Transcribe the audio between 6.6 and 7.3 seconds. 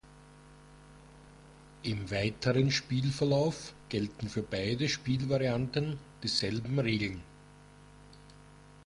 Regeln.